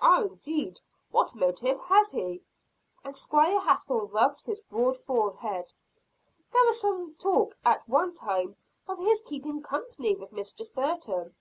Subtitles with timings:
[0.00, 0.80] "Ah, indeed
[1.10, 2.42] what motive has he?"
[3.04, 5.74] And Squire Hathorne rubbed his broad forehead.
[6.50, 8.56] "There was some talk at one time
[8.88, 11.34] of his keeping company with Mistress Burton."